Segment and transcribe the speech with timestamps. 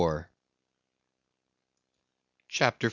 [0.01, 0.29] CHAPTER
[2.49, 2.73] 42.